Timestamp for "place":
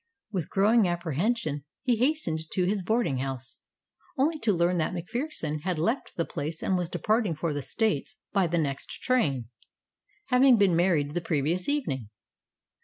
6.25-6.63